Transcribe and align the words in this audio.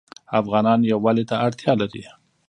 افغانان 0.39 0.79
یووالي 0.91 1.23
ته 1.29 1.35
اړتیا 1.45 1.73
لري. 1.81 2.03